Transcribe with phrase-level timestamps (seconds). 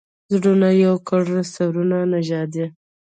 [0.33, 2.65] زړونه یو کړو، سرونه نژدې